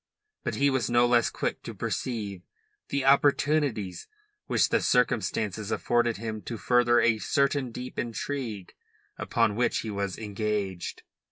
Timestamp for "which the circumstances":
4.47-5.69